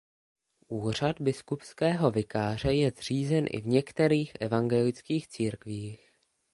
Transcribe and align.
Úřad 0.67 1.21
biskupského 1.21 2.11
vikáře 2.11 2.73
je 2.73 2.91
zřízen 2.91 3.45
i 3.49 3.61
v 3.61 3.67
některých 3.67 4.31
evangelických 4.41 5.27
církvích. 5.27 6.11